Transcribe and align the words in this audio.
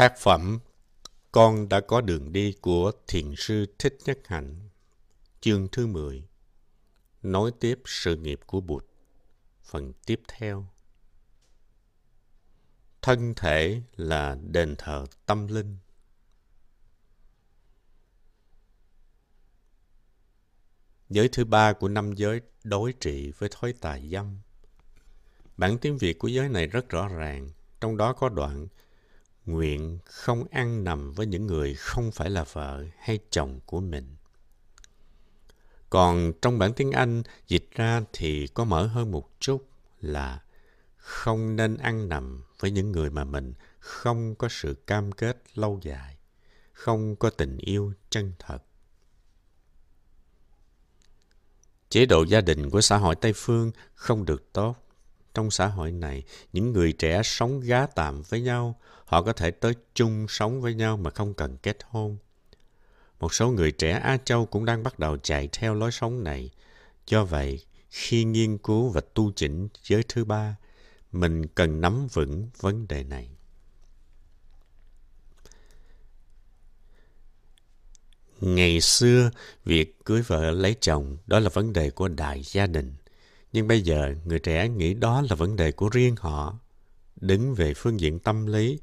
Tác 0.00 0.18
phẩm 0.18 0.58
Con 1.32 1.68
đã 1.68 1.80
có 1.80 2.00
đường 2.00 2.32
đi 2.32 2.52
của 2.60 2.92
Thiền 3.06 3.34
sư 3.36 3.66
Thích 3.78 3.98
Nhất 4.04 4.18
Hạnh 4.24 4.68
Chương 5.40 5.68
thứ 5.72 5.86
10 5.86 6.28
Nói 7.22 7.50
tiếp 7.60 7.80
sự 7.84 8.16
nghiệp 8.16 8.40
của 8.46 8.60
Bụt. 8.60 8.86
Phần 9.62 9.92
tiếp 10.06 10.20
theo. 10.28 10.66
Thân 13.02 13.34
thể 13.36 13.82
là 13.96 14.38
đền 14.42 14.74
thờ 14.78 15.04
tâm 15.26 15.46
linh. 15.46 15.76
Giới 21.08 21.28
thứ 21.28 21.44
ba 21.44 21.72
của 21.72 21.88
năm 21.88 22.12
giới 22.12 22.40
đối 22.64 22.92
trị 22.92 23.32
với 23.38 23.48
thói 23.52 23.72
tà 23.72 23.98
dâm. 24.10 24.38
Bản 25.56 25.78
tiếng 25.78 25.98
Việt 25.98 26.18
của 26.18 26.28
giới 26.28 26.48
này 26.48 26.66
rất 26.66 26.88
rõ 26.88 27.08
ràng, 27.08 27.48
trong 27.80 27.96
đó 27.96 28.12
có 28.12 28.28
đoạn 28.28 28.68
nguyện 29.50 29.98
không 30.04 30.44
ăn 30.50 30.84
nằm 30.84 31.12
với 31.12 31.26
những 31.26 31.46
người 31.46 31.74
không 31.74 32.12
phải 32.12 32.30
là 32.30 32.44
vợ 32.52 32.84
hay 32.98 33.18
chồng 33.30 33.60
của 33.66 33.80
mình. 33.80 34.16
Còn 35.90 36.32
trong 36.42 36.58
bản 36.58 36.72
tiếng 36.72 36.92
Anh 36.92 37.22
dịch 37.48 37.68
ra 37.74 38.02
thì 38.12 38.46
có 38.46 38.64
mở 38.64 38.86
hơn 38.86 39.10
một 39.10 39.30
chút 39.40 39.68
là 40.00 40.42
không 40.96 41.56
nên 41.56 41.76
ăn 41.76 42.08
nằm 42.08 42.42
với 42.60 42.70
những 42.70 42.92
người 42.92 43.10
mà 43.10 43.24
mình 43.24 43.54
không 43.78 44.34
có 44.34 44.48
sự 44.50 44.74
cam 44.86 45.12
kết 45.12 45.42
lâu 45.54 45.80
dài, 45.82 46.16
không 46.72 47.16
có 47.16 47.30
tình 47.30 47.58
yêu 47.58 47.92
chân 48.10 48.32
thật. 48.38 48.58
Chế 51.88 52.06
độ 52.06 52.22
gia 52.22 52.40
đình 52.40 52.70
của 52.70 52.80
xã 52.80 52.96
hội 52.96 53.14
Tây 53.14 53.32
Phương 53.36 53.72
không 53.94 54.24
được 54.24 54.52
tốt. 54.52 54.76
Trong 55.34 55.50
xã 55.50 55.66
hội 55.66 55.92
này, 55.92 56.22
những 56.52 56.72
người 56.72 56.92
trẻ 56.92 57.22
sống 57.24 57.60
gá 57.60 57.86
tạm 57.86 58.22
với 58.22 58.40
nhau, 58.40 58.80
họ 59.04 59.22
có 59.22 59.32
thể 59.32 59.50
tới 59.50 59.74
chung 59.94 60.26
sống 60.28 60.60
với 60.60 60.74
nhau 60.74 60.96
mà 60.96 61.10
không 61.10 61.34
cần 61.34 61.56
kết 61.56 61.76
hôn. 61.88 62.16
Một 63.20 63.34
số 63.34 63.50
người 63.50 63.72
trẻ 63.72 63.90
Á 63.90 64.18
Châu 64.24 64.46
cũng 64.46 64.64
đang 64.64 64.82
bắt 64.82 64.98
đầu 64.98 65.16
chạy 65.16 65.48
theo 65.52 65.74
lối 65.74 65.92
sống 65.92 66.24
này. 66.24 66.50
Do 67.06 67.24
vậy, 67.24 67.64
khi 67.90 68.24
nghiên 68.24 68.58
cứu 68.58 68.88
và 68.88 69.00
tu 69.14 69.32
chỉnh 69.36 69.68
giới 69.82 70.02
thứ 70.08 70.24
ba, 70.24 70.56
mình 71.12 71.46
cần 71.46 71.80
nắm 71.80 72.06
vững 72.12 72.48
vấn 72.60 72.88
đề 72.88 73.04
này. 73.04 73.30
Ngày 78.40 78.80
xưa, 78.80 79.30
việc 79.64 80.04
cưới 80.04 80.22
vợ 80.22 80.50
lấy 80.50 80.76
chồng 80.80 81.16
đó 81.26 81.38
là 81.38 81.48
vấn 81.48 81.72
đề 81.72 81.90
của 81.90 82.08
đại 82.08 82.42
gia 82.42 82.66
đình. 82.66 82.94
Nhưng 83.52 83.68
bây 83.68 83.82
giờ, 83.82 84.14
người 84.24 84.38
trẻ 84.38 84.68
nghĩ 84.68 84.94
đó 84.94 85.22
là 85.30 85.36
vấn 85.36 85.56
đề 85.56 85.72
của 85.72 85.88
riêng 85.88 86.14
họ. 86.18 86.58
Đứng 87.20 87.54
về 87.54 87.74
phương 87.74 88.00
diện 88.00 88.18
tâm 88.18 88.46
lý, 88.46 88.78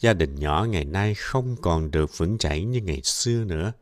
gia 0.00 0.12
đình 0.12 0.36
nhỏ 0.36 0.66
ngày 0.70 0.84
nay 0.84 1.14
không 1.14 1.56
còn 1.62 1.90
được 1.90 2.18
vững 2.18 2.38
chãi 2.38 2.64
như 2.64 2.80
ngày 2.80 3.00
xưa 3.02 3.44
nữa. 3.44 3.72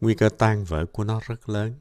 Nguy 0.00 0.14
cơ 0.14 0.28
tan 0.28 0.64
vỡ 0.64 0.86
của 0.86 1.04
nó 1.04 1.20
rất 1.26 1.48
lớn. 1.48 1.74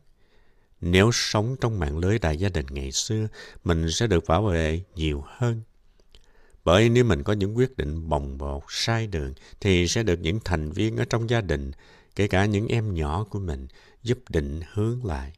Nếu 0.82 1.10
sống 1.14 1.56
trong 1.62 1.80
mạng 1.80 1.98
lưới 1.98 2.20
đại 2.20 2.38
gia 2.38 2.50
đình 2.50 2.66
ngày 2.70 2.92
xưa, 2.92 3.28
mình 3.64 3.92
sẽ 3.92 4.08
được 4.08 4.24
bảo 4.28 4.44
vệ 4.44 4.82
nhiều 4.96 5.24
hơn. 5.28 5.62
Bởi 6.64 6.90
nếu 6.90 7.04
mình 7.04 7.24
có 7.24 7.34
những 7.34 7.58
quyết 7.58 7.78
định 7.78 8.10
bồng 8.10 8.38
bột, 8.38 8.64
sai 8.70 9.08
đường, 9.08 9.34
thì 9.60 9.88
sẽ 9.88 10.04
được 10.04 10.20
những 10.20 10.40
thành 10.46 10.72
viên 10.72 10.98
ở 10.98 11.06
trong 11.06 11.30
gia 11.30 11.42
đình 11.42 11.72
kể 12.16 12.28
cả 12.28 12.46
những 12.46 12.68
em 12.68 12.94
nhỏ 12.94 13.26
của 13.30 13.40
mình 13.40 13.68
giúp 14.04 14.20
định 14.30 14.62
hướng 14.74 15.06
lại 15.06 15.34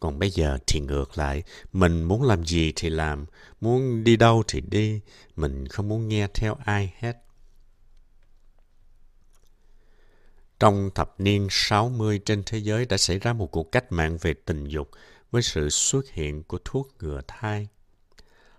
còn 0.00 0.18
bây 0.18 0.30
giờ 0.30 0.58
thì 0.66 0.80
ngược 0.80 1.18
lại 1.18 1.42
mình 1.72 2.02
muốn 2.02 2.22
làm 2.22 2.44
gì 2.44 2.72
thì 2.76 2.90
làm 2.90 3.26
muốn 3.60 4.04
đi 4.04 4.16
đâu 4.16 4.42
thì 4.48 4.60
đi 4.60 5.00
mình 5.36 5.68
không 5.68 5.88
muốn 5.88 6.08
nghe 6.08 6.28
theo 6.34 6.56
ai 6.64 6.94
hết 6.98 7.26
Trong 10.60 10.90
thập 10.94 11.20
niên 11.20 11.48
60 11.50 12.20
trên 12.24 12.42
thế 12.46 12.58
giới 12.58 12.84
đã 12.86 12.96
xảy 12.96 13.18
ra 13.18 13.32
một 13.32 13.46
cuộc 13.46 13.72
cách 13.72 13.92
mạng 13.92 14.18
về 14.20 14.34
tình 14.34 14.64
dục 14.64 14.90
với 15.30 15.42
sự 15.42 15.70
xuất 15.70 16.10
hiện 16.10 16.42
của 16.42 16.58
thuốc 16.64 16.88
ngừa 17.00 17.20
thai. 17.28 17.68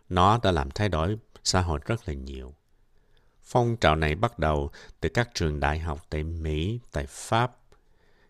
Nó 0.09 0.39
đã 0.43 0.51
làm 0.51 0.71
thay 0.71 0.89
đổi 0.89 1.17
xã 1.43 1.61
hội 1.61 1.79
rất 1.85 2.07
là 2.07 2.13
nhiều. 2.13 2.53
Phong 3.43 3.77
trào 3.77 3.95
này 3.95 4.15
bắt 4.15 4.39
đầu 4.39 4.71
từ 4.99 5.09
các 5.09 5.29
trường 5.33 5.59
đại 5.59 5.79
học 5.79 6.05
tại 6.09 6.23
Mỹ, 6.23 6.79
tại 6.91 7.05
Pháp. 7.07 7.57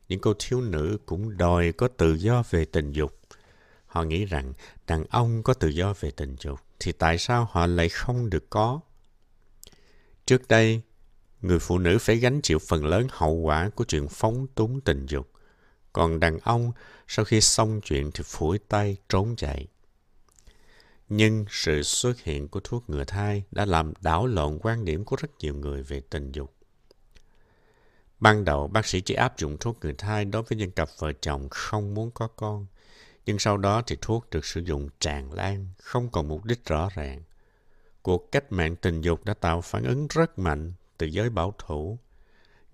Những 0.09 0.19
cô 0.19 0.33
thiếu 0.39 0.61
nữ 0.61 0.97
cũng 1.05 1.37
đòi 1.37 1.71
có 1.71 1.87
tự 1.87 2.13
do 2.13 2.43
về 2.49 2.65
tình 2.65 2.91
dục. 2.91 3.19
Họ 3.85 4.03
nghĩ 4.03 4.25
rằng 4.25 4.53
đàn 4.87 5.05
ông 5.09 5.43
có 5.43 5.53
tự 5.53 5.67
do 5.67 5.93
về 5.99 6.11
tình 6.11 6.35
dục, 6.39 6.59
thì 6.79 6.91
tại 6.91 7.17
sao 7.17 7.47
họ 7.51 7.67
lại 7.67 7.89
không 7.89 8.29
được 8.29 8.49
có? 8.49 8.79
Trước 10.25 10.47
đây, 10.47 10.81
người 11.41 11.59
phụ 11.59 11.77
nữ 11.77 11.97
phải 12.01 12.17
gánh 12.17 12.41
chịu 12.41 12.59
phần 12.59 12.85
lớn 12.85 13.07
hậu 13.11 13.33
quả 13.33 13.69
của 13.69 13.83
chuyện 13.83 14.07
phóng 14.07 14.47
túng 14.55 14.81
tình 14.81 15.05
dục. 15.05 15.31
Còn 15.93 16.19
đàn 16.19 16.39
ông, 16.39 16.71
sau 17.07 17.25
khi 17.25 17.41
xong 17.41 17.81
chuyện 17.81 18.11
thì 18.13 18.23
phủi 18.25 18.59
tay 18.59 18.97
trốn 19.09 19.35
chạy. 19.35 19.67
Nhưng 21.09 21.45
sự 21.49 21.83
xuất 21.83 22.19
hiện 22.23 22.47
của 22.47 22.59
thuốc 22.59 22.89
ngừa 22.89 23.03
thai 23.03 23.43
đã 23.51 23.65
làm 23.65 23.93
đảo 24.01 24.27
lộn 24.27 24.59
quan 24.61 24.85
điểm 24.85 25.05
của 25.05 25.15
rất 25.15 25.31
nhiều 25.39 25.55
người 25.55 25.83
về 25.83 26.01
tình 26.09 26.31
dục. 26.31 26.56
Ban 28.19 28.45
đầu, 28.45 28.67
bác 28.67 28.85
sĩ 28.85 29.01
chỉ 29.01 29.13
áp 29.13 29.37
dụng 29.37 29.57
thuốc 29.57 29.77
ngừa 29.81 29.91
thai 29.97 30.25
đối 30.25 30.43
với 30.43 30.57
những 30.57 30.71
cặp 30.71 30.89
vợ 30.97 31.11
chồng 31.21 31.49
không 31.49 31.93
muốn 31.93 32.11
có 32.11 32.27
con. 32.27 32.65
Nhưng 33.25 33.39
sau 33.39 33.57
đó 33.57 33.81
thì 33.87 33.97
thuốc 34.01 34.29
được 34.29 34.45
sử 34.45 34.61
dụng 34.61 34.89
tràn 34.99 35.33
lan, 35.33 35.67
không 35.77 36.09
còn 36.11 36.27
mục 36.27 36.45
đích 36.45 36.65
rõ 36.65 36.89
ràng. 36.95 37.21
Cuộc 38.01 38.31
cách 38.31 38.51
mạng 38.51 38.75
tình 38.75 39.01
dục 39.01 39.25
đã 39.25 39.33
tạo 39.33 39.61
phản 39.61 39.83
ứng 39.83 40.07
rất 40.07 40.39
mạnh 40.39 40.73
từ 40.97 41.07
giới 41.07 41.29
bảo 41.29 41.53
thủ. 41.57 41.99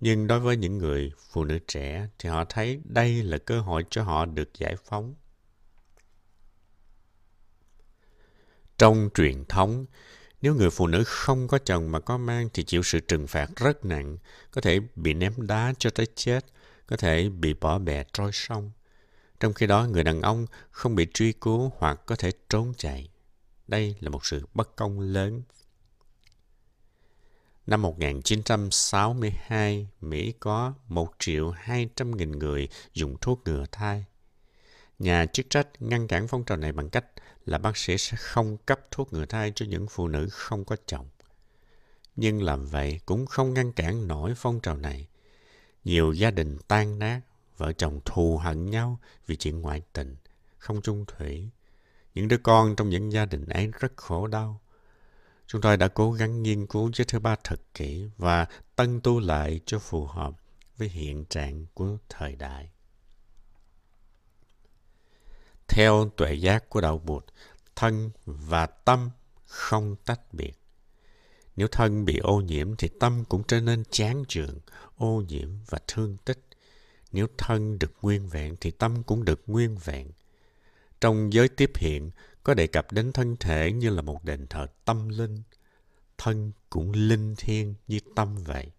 Nhưng 0.00 0.26
đối 0.26 0.40
với 0.40 0.56
những 0.56 0.78
người 0.78 1.12
phụ 1.32 1.44
nữ 1.44 1.58
trẻ 1.68 2.08
thì 2.18 2.28
họ 2.28 2.44
thấy 2.44 2.80
đây 2.84 3.22
là 3.22 3.38
cơ 3.38 3.60
hội 3.60 3.84
cho 3.90 4.02
họ 4.02 4.24
được 4.24 4.54
giải 4.58 4.76
phóng. 4.84 5.14
Trong 8.78 9.08
truyền 9.14 9.44
thống, 9.44 9.86
nếu 10.44 10.54
người 10.54 10.70
phụ 10.70 10.86
nữ 10.86 11.04
không 11.04 11.48
có 11.48 11.58
chồng 11.58 11.92
mà 11.92 12.00
có 12.00 12.18
mang 12.18 12.48
thì 12.54 12.64
chịu 12.64 12.82
sự 12.82 13.00
trừng 13.00 13.26
phạt 13.26 13.50
rất 13.56 13.84
nặng, 13.84 14.18
có 14.50 14.60
thể 14.60 14.80
bị 14.94 15.14
ném 15.14 15.46
đá 15.46 15.74
cho 15.78 15.90
tới 15.90 16.06
chết, 16.14 16.44
có 16.86 16.96
thể 16.96 17.28
bị 17.28 17.54
bỏ 17.54 17.78
bè 17.78 18.04
trôi 18.12 18.30
sông. 18.32 18.70
Trong 19.40 19.52
khi 19.52 19.66
đó, 19.66 19.86
người 19.86 20.04
đàn 20.04 20.22
ông 20.22 20.46
không 20.70 20.94
bị 20.94 21.06
truy 21.14 21.32
cứu 21.32 21.72
hoặc 21.78 22.00
có 22.06 22.16
thể 22.16 22.30
trốn 22.48 22.72
chạy. 22.76 23.08
Đây 23.68 23.96
là 24.00 24.10
một 24.10 24.26
sự 24.26 24.46
bất 24.54 24.76
công 24.76 25.00
lớn. 25.00 25.42
Năm 27.66 27.82
1962, 27.82 29.88
Mỹ 30.00 30.32
có 30.40 30.74
1 30.88 31.14
triệu 31.18 31.50
200 31.50 32.16
nghìn 32.16 32.32
người 32.32 32.68
dùng 32.92 33.16
thuốc 33.20 33.40
ngừa 33.44 33.64
thai. 33.72 34.04
Nhà 34.98 35.26
chức 35.26 35.46
trách 35.50 35.68
ngăn 35.80 36.08
cản 36.08 36.28
phong 36.28 36.44
trào 36.44 36.58
này 36.58 36.72
bằng 36.72 36.90
cách 36.90 37.04
là 37.46 37.58
bác 37.58 37.76
sĩ 37.76 37.98
sẽ 37.98 38.16
không 38.16 38.56
cấp 38.56 38.80
thuốc 38.90 39.12
ngừa 39.12 39.26
thai 39.26 39.52
cho 39.54 39.66
những 39.66 39.86
phụ 39.90 40.08
nữ 40.08 40.28
không 40.30 40.64
có 40.64 40.76
chồng. 40.86 41.08
Nhưng 42.16 42.42
làm 42.42 42.66
vậy 42.66 43.00
cũng 43.06 43.26
không 43.26 43.54
ngăn 43.54 43.72
cản 43.72 44.08
nổi 44.08 44.32
phong 44.36 44.60
trào 44.60 44.76
này. 44.76 45.08
Nhiều 45.84 46.12
gia 46.12 46.30
đình 46.30 46.58
tan 46.68 46.98
nát, 46.98 47.20
vợ 47.56 47.72
chồng 47.72 48.00
thù 48.04 48.38
hận 48.38 48.70
nhau 48.70 48.98
vì 49.26 49.36
chuyện 49.36 49.60
ngoại 49.60 49.82
tình, 49.92 50.16
không 50.58 50.82
chung 50.82 51.04
thủy. 51.08 51.48
Những 52.14 52.28
đứa 52.28 52.38
con 52.38 52.76
trong 52.76 52.88
những 52.88 53.12
gia 53.12 53.24
đình 53.24 53.46
ấy 53.46 53.70
rất 53.80 53.96
khổ 53.96 54.26
đau. 54.26 54.60
Chúng 55.46 55.60
tôi 55.60 55.76
đã 55.76 55.88
cố 55.88 56.12
gắng 56.12 56.42
nghiên 56.42 56.66
cứu 56.66 56.90
giới 56.94 57.04
thứ 57.04 57.18
ba 57.18 57.36
thật 57.44 57.60
kỹ 57.74 58.08
và 58.16 58.46
tân 58.76 59.00
tu 59.00 59.20
lại 59.20 59.60
cho 59.66 59.78
phù 59.78 60.06
hợp 60.06 60.34
với 60.76 60.88
hiện 60.88 61.24
trạng 61.24 61.66
của 61.74 61.98
thời 62.08 62.36
đại. 62.36 62.70
Theo 65.68 66.10
tuệ 66.16 66.34
giác 66.34 66.68
của 66.68 66.80
đạo 66.80 66.98
Bụt, 66.98 67.24
thân 67.76 68.10
và 68.24 68.66
tâm 68.66 69.10
không 69.46 69.96
tách 70.04 70.34
biệt. 70.34 70.58
Nếu 71.56 71.68
thân 71.68 72.04
bị 72.04 72.18
ô 72.18 72.40
nhiễm 72.40 72.76
thì 72.76 72.88
tâm 73.00 73.24
cũng 73.28 73.42
trở 73.48 73.60
nên 73.60 73.82
chán 73.90 74.24
chường, 74.28 74.58
ô 74.96 75.22
nhiễm 75.28 75.48
và 75.68 75.78
thương 75.88 76.16
tích. 76.24 76.46
Nếu 77.12 77.26
thân 77.38 77.78
được 77.78 77.92
nguyên 78.02 78.28
vẹn 78.28 78.56
thì 78.60 78.70
tâm 78.70 79.02
cũng 79.02 79.24
được 79.24 79.42
nguyên 79.46 79.76
vẹn. 79.84 80.10
Trong 81.00 81.32
giới 81.32 81.48
tiếp 81.48 81.70
hiện 81.76 82.10
có 82.42 82.54
đề 82.54 82.66
cập 82.66 82.92
đến 82.92 83.12
thân 83.12 83.36
thể 83.36 83.72
như 83.72 83.90
là 83.90 84.02
một 84.02 84.24
đền 84.24 84.46
thờ 84.46 84.66
tâm 84.84 85.08
linh. 85.08 85.42
Thân 86.18 86.52
cũng 86.70 86.92
linh 86.92 87.34
thiêng 87.36 87.74
như 87.86 87.98
tâm 88.16 88.36
vậy. 88.44 88.70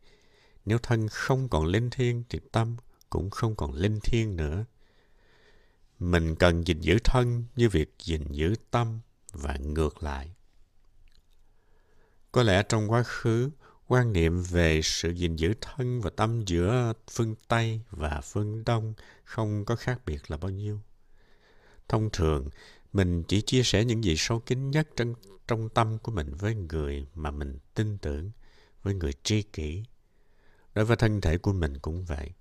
Nếu 0.66 0.78
thân 0.78 1.08
không 1.08 1.50
còn 1.50 1.66
linh 1.66 1.90
thiêng 1.90 2.24
thì 2.30 2.40
tâm 2.52 2.76
cũng 3.10 3.30
không 3.30 3.56
còn 3.56 3.74
linh 3.74 4.00
thiêng 4.00 4.36
nữa. 4.36 4.66
Mình 6.00 6.36
cần 6.36 6.68
gìn 6.68 6.82
giữ 6.82 6.98
thân 7.04 7.46
như 7.56 7.70
việc 7.70 7.96
gìn 8.04 8.32
giữ 8.32 8.56
tâm 8.72 9.00
và 9.32 9.58
ngược 9.58 10.04
lại. 10.04 10.32
Có 12.32 12.44
lẽ 12.44 12.64
trong 12.70 12.92
quá 12.92 13.04
khứ, 13.04 13.50
quan 13.88 14.14
niệm 14.14 14.44
về 14.44 14.82
sự 14.84 15.12
gìn 15.12 15.36
giữ 15.36 15.54
thân 15.62 16.02
và 16.02 16.10
tâm 16.10 16.46
giữa 16.46 16.94
phương 17.12 17.36
Tây 17.48 17.82
và 17.92 18.22
phương 18.22 18.64
Đông 18.66 18.94
không 19.24 19.66
có 19.66 19.76
khác 19.76 20.02
biệt 20.06 20.32
là 20.32 20.38
bao 20.38 20.52
nhiêu. 20.52 20.80
Thông 21.88 22.10
thường, 22.14 22.50
mình 22.94 23.24
chỉ 23.24 23.42
chia 23.42 23.64
sẻ 23.64 23.86
những 23.86 24.04
gì 24.04 24.16
sâu 24.18 24.40
kín 24.40 24.72
nhất 24.72 24.88
trong, 24.96 25.14
trong 25.48 25.70
tâm 25.70 25.98
của 25.98 26.12
mình 26.12 26.34
với 26.34 26.56
người 26.56 27.08
mà 27.16 27.32
mình 27.32 27.58
tin 27.74 27.98
tưởng 27.98 28.32
với 28.84 28.94
người 28.94 29.12
tri 29.24 29.42
kỷ. 29.42 29.84
Đối 30.74 30.86
với 30.86 30.98
thân 30.98 31.22
thể 31.22 31.38
của 31.38 31.54
mình 31.54 31.80
cũng 31.80 32.06
vậy. 32.06 32.32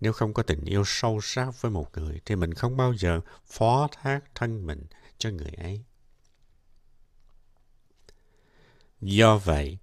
Nếu 0.00 0.12
không 0.12 0.34
có 0.34 0.42
tình 0.42 0.64
yêu 0.64 0.82
sâu 0.86 1.20
sắc 1.22 1.62
với 1.62 1.70
một 1.70 1.98
người 1.98 2.20
thì 2.24 2.36
mình 2.36 2.54
không 2.54 2.76
bao 2.76 2.92
giờ 2.92 3.20
phó 3.46 3.88
thác 3.92 4.20
thân 4.34 4.66
mình 4.66 4.84
cho 5.18 5.30
người 5.30 5.52
ấy. 5.56 5.82
Do 9.00 9.38
vậy, 9.38 9.78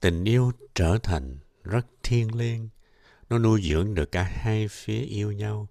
tình 0.00 0.24
yêu 0.24 0.52
trở 0.74 0.98
thành 1.02 1.38
rất 1.64 1.86
thiêng 2.02 2.34
liêng. 2.34 2.68
Nó 3.30 3.38
nuôi 3.38 3.62
dưỡng 3.62 3.94
được 3.94 4.12
cả 4.12 4.22
hai 4.22 4.68
phía 4.68 5.00
yêu 5.00 5.32
nhau. 5.32 5.68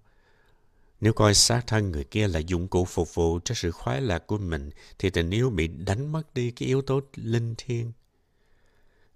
Nếu 1.00 1.12
coi 1.12 1.34
xác 1.34 1.66
thân 1.66 1.90
người 1.90 2.04
kia 2.04 2.28
là 2.28 2.38
dụng 2.38 2.68
cụ 2.68 2.84
phục 2.84 3.14
vụ 3.14 3.40
cho 3.44 3.54
sự 3.54 3.70
khoái 3.70 4.00
lạc 4.00 4.26
của 4.26 4.38
mình, 4.38 4.70
thì 4.98 5.10
tình 5.10 5.30
yêu 5.30 5.50
bị 5.50 5.66
đánh 5.66 6.12
mất 6.12 6.34
đi 6.34 6.50
cái 6.50 6.66
yếu 6.66 6.82
tố 6.82 7.00
linh 7.14 7.54
thiêng. 7.58 7.92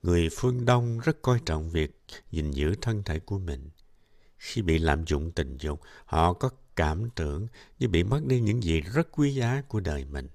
Người 0.03 0.29
phương 0.33 0.65
Đông 0.65 0.99
rất 0.99 1.23
coi 1.23 1.41
trọng 1.47 1.71
việc 1.71 1.91
gìn 2.31 2.51
giữ 2.51 2.75
thân 2.81 3.03
thể 3.03 3.19
của 3.19 3.39
mình. 3.39 3.69
Khi 4.45 4.63
bị 4.63 4.79
lạm 4.79 5.05
dụng 5.05 5.33
tình 5.33 5.57
dục, 5.57 5.81
họ 6.05 6.33
có 6.33 6.51
cảm 6.77 7.11
tưởng 7.11 7.49
như 7.79 7.89
bị 7.89 8.05
mất 8.05 8.21
đi 8.27 8.41
những 8.41 8.63
gì 8.63 8.81
rất 8.81 9.09
quý 9.13 9.35
giá 9.35 9.63
của 9.69 9.81
đời 9.81 10.05
mình. 10.05 10.29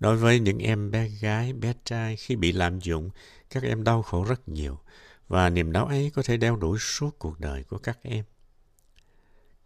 Đối 0.00 0.16
với 0.16 0.40
những 0.40 0.58
em 0.58 0.90
bé 0.90 1.08
gái, 1.08 1.52
bé 1.52 1.74
trai 1.84 2.16
khi 2.16 2.36
bị 2.36 2.52
lạm 2.52 2.80
dụng, 2.80 3.10
các 3.50 3.62
em 3.62 3.84
đau 3.84 4.02
khổ 4.02 4.24
rất 4.24 4.48
nhiều 4.48 4.78
và 5.28 5.48
niềm 5.48 5.72
đau 5.72 5.86
ấy 5.86 6.10
có 6.14 6.22
thể 6.22 6.36
đeo 6.36 6.56
đuổi 6.56 6.78
suốt 6.80 7.18
cuộc 7.18 7.40
đời 7.40 7.64
của 7.64 7.78
các 7.78 7.98
em. 8.02 8.24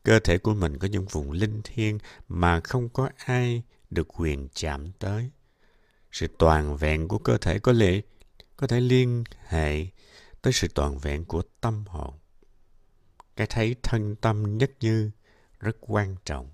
Cơ 0.03 0.19
thể 0.19 0.39
của 0.39 0.55
mình 0.55 0.79
có 0.79 0.89
những 0.89 1.07
vùng 1.07 1.33
linh 1.33 1.61
thiêng 1.65 1.99
mà 2.29 2.61
không 2.61 2.89
có 2.89 3.11
ai 3.17 3.63
được 3.91 4.21
quyền 4.21 4.49
chạm 4.55 4.93
tới. 4.99 5.31
Sự 6.13 6.27
toàn 6.39 6.77
vẹn 6.77 7.09
của 7.09 7.19
cơ 7.19 7.39
thể 7.39 7.59
có 7.59 7.73
lẽ 7.73 8.01
có 8.57 8.67
thể 8.67 8.81
liên 8.81 9.25
hệ 9.47 9.87
tới 10.43 10.53
sự 10.53 10.69
toàn 10.75 10.99
vẹn 10.99 11.25
của 11.25 11.43
tâm 11.61 11.85
hồn. 11.87 12.15
Cái 13.37 13.47
thấy 13.47 13.77
thân 13.83 14.17
tâm 14.17 14.59
nhất 14.59 14.71
như 14.81 15.11
rất 15.61 15.77
quan 15.81 16.17
trọng. 16.25 16.51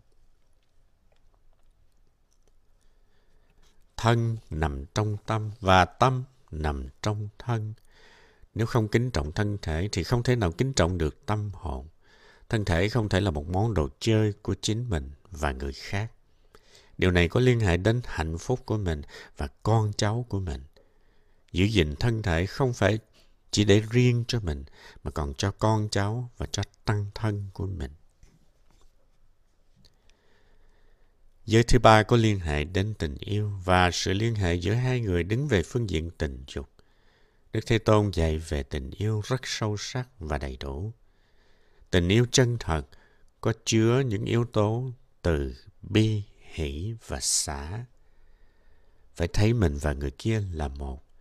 Thân 3.97 4.37
nằm 4.51 4.85
trong 4.95 5.17
tâm 5.27 5.51
và 5.61 5.85
tâm 5.85 6.25
nằm 6.51 6.89
trong 7.03 7.29
thân. 7.39 7.75
Nếu 8.55 8.67
không 8.67 8.89
kính 8.89 9.11
trọng 9.11 9.33
thân 9.33 9.59
thể 9.63 9.89
thì 9.93 10.05
không 10.05 10.23
thể 10.23 10.37
nào 10.37 10.53
kính 10.53 10.73
trọng 10.73 10.99
được 10.99 11.27
tâm 11.27 11.51
hồn. 11.55 11.89
Thân 12.49 12.65
thể 12.65 12.89
không 12.89 13.09
thể 13.09 13.21
là 13.21 13.31
một 13.31 13.49
món 13.49 13.75
đồ 13.75 13.89
chơi 13.99 14.33
của 14.33 14.55
chính 14.61 14.91
mình 14.91 15.11
và 15.31 15.53
người 15.53 15.73
khác. 15.73 16.13
Điều 16.99 17.11
này 17.11 17.29
có 17.29 17.41
liên 17.41 17.61
hệ 17.61 17.77
đến 17.77 18.01
hạnh 18.05 18.39
phúc 18.39 18.61
của 18.67 18.77
mình 18.77 19.03
và 19.37 19.49
con 19.63 19.93
cháu 19.97 20.27
của 20.29 20.41
mình. 20.41 20.63
Giữ 21.53 21.65
gìn 21.65 21.95
thân 21.97 22.23
thể 22.23 22.47
không 22.47 22.73
phải 22.73 22.99
chỉ 23.53 23.65
để 23.65 23.83
riêng 23.91 24.25
cho 24.29 24.41
mình 24.41 24.65
mà 25.05 25.11
còn 25.11 25.35
cho 25.35 25.51
con 25.51 25.89
cháu 25.91 26.31
và 26.37 26.47
cho 26.53 26.63
tăng 26.85 27.07
thân 27.15 27.47
của 27.53 27.67
mình. 27.67 27.91
Giới 31.47 31.63
thứ 31.63 31.79
ba 31.79 32.03
có 32.03 32.17
liên 32.17 32.41
hệ 32.41 32.65
đến 32.65 32.95
tình 32.99 33.17
yêu 33.21 33.53
và 33.65 33.91
sự 33.91 34.13
liên 34.13 34.35
hệ 34.35 34.55
giữa 34.55 34.75
hai 34.75 35.01
người 35.01 35.23
đứng 35.23 35.49
về 35.49 35.63
phương 35.63 35.91
diện 35.91 36.11
tình 36.19 36.45
dục. 36.47 36.69
Đức 37.53 37.61
Thế 37.67 37.79
Tôn 37.79 38.11
dạy 38.11 38.39
về 38.39 38.63
tình 38.63 38.91
yêu 38.91 39.23
rất 39.25 39.41
sâu 39.45 39.77
sắc 39.77 40.09
và 40.19 40.39
đầy 40.39 40.57
đủ. 40.61 40.93
Tình 41.91 42.09
yêu 42.09 42.27
chân 42.33 42.57
thật 42.61 42.83
có 43.41 43.53
chứa 43.65 44.03
những 44.07 44.25
yếu 44.25 44.45
tố 44.45 44.91
từ 45.23 45.55
bi, 45.83 46.23
hỷ 46.39 46.95
và 47.07 47.21
xả. 47.21 47.85
Phải 49.15 49.29
thấy 49.29 49.53
mình 49.53 49.79
và 49.79 49.93
người 49.93 50.11
kia 50.11 50.43
là 50.53 50.69
một. 50.69 51.12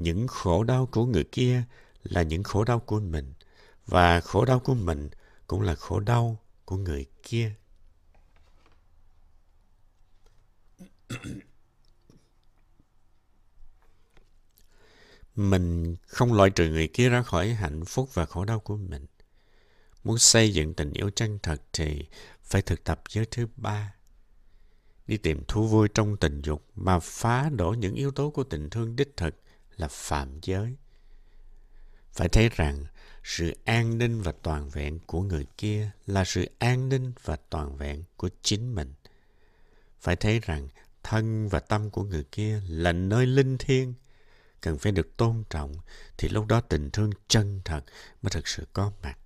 Những 0.00 0.26
khổ 0.26 0.64
đau 0.64 0.86
của 0.86 1.06
người 1.06 1.24
kia 1.24 1.62
là 2.02 2.22
những 2.22 2.42
khổ 2.42 2.64
đau 2.64 2.80
của 2.80 3.00
mình, 3.00 3.32
và 3.86 4.20
khổ 4.20 4.44
đau 4.44 4.60
của 4.60 4.74
mình 4.74 5.10
cũng 5.46 5.60
là 5.60 5.74
khổ 5.74 6.00
đau 6.00 6.38
của 6.64 6.76
người 6.76 7.06
kia. 7.22 7.54
mình 15.34 15.96
không 16.06 16.32
loại 16.32 16.50
trừ 16.50 16.68
người 16.68 16.88
kia 16.88 17.08
ra 17.08 17.22
khỏi 17.22 17.48
hạnh 17.48 17.84
phúc 17.84 18.14
và 18.14 18.26
khổ 18.26 18.44
đau 18.44 18.60
của 18.60 18.76
mình. 18.76 19.06
Muốn 20.04 20.18
xây 20.18 20.54
dựng 20.54 20.74
tình 20.74 20.92
yêu 20.92 21.10
chân 21.10 21.38
thật 21.42 21.62
thì 21.72 22.04
phải 22.42 22.62
thực 22.62 22.84
tập 22.84 23.02
giới 23.08 23.26
thứ 23.30 23.46
ba. 23.56 23.94
Đi 25.06 25.16
tìm 25.16 25.42
thú 25.48 25.66
vui 25.66 25.88
trong 25.94 26.16
tình 26.16 26.42
dục 26.42 26.66
mà 26.74 26.98
phá 26.98 27.48
đổ 27.48 27.74
những 27.78 27.94
yếu 27.94 28.10
tố 28.10 28.30
của 28.30 28.44
tình 28.44 28.70
thương 28.70 28.96
đích 28.96 29.16
thực 29.16 29.34
là 29.80 29.88
phạm 29.90 30.38
giới. 30.42 30.76
Phải 32.12 32.28
thấy 32.28 32.48
rằng 32.48 32.84
sự 33.24 33.56
an 33.64 33.98
ninh 33.98 34.22
và 34.22 34.32
toàn 34.42 34.68
vẹn 34.68 34.98
của 35.06 35.22
người 35.22 35.46
kia 35.56 35.90
là 36.06 36.24
sự 36.24 36.50
an 36.58 36.88
ninh 36.88 37.12
và 37.24 37.36
toàn 37.50 37.76
vẹn 37.76 38.02
của 38.16 38.30
chính 38.42 38.74
mình. 38.74 38.94
Phải 40.00 40.16
thấy 40.16 40.40
rằng 40.40 40.68
thân 41.02 41.48
và 41.48 41.60
tâm 41.60 41.90
của 41.90 42.02
người 42.02 42.24
kia 42.32 42.60
là 42.68 42.92
nơi 42.92 43.26
linh 43.26 43.58
thiêng, 43.58 43.94
cần 44.60 44.78
phải 44.78 44.92
được 44.92 45.16
tôn 45.16 45.44
trọng, 45.50 45.74
thì 46.18 46.28
lúc 46.28 46.46
đó 46.46 46.60
tình 46.60 46.90
thương 46.90 47.10
chân 47.28 47.60
thật 47.64 47.84
mới 48.22 48.30
thực 48.30 48.48
sự 48.48 48.66
có 48.72 48.92
mặt. 49.02 49.18